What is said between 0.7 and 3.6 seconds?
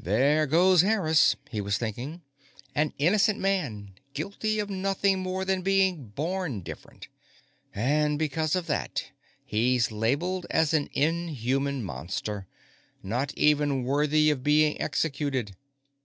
Harris, he was thinking. _An innocent